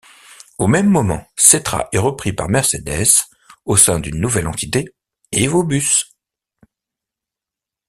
Au 0.57 0.65
même 0.65 0.89
moment, 0.89 1.27
Setra 1.35 1.87
est 1.91 1.99
repris 1.99 2.33
par 2.33 2.49
Mercedes 2.49 3.07
au 3.65 3.77
sein 3.77 3.99
d'une 3.99 4.19
nouvelle 4.19 4.47
entité, 4.47 4.95
EvoBus. 5.31 6.05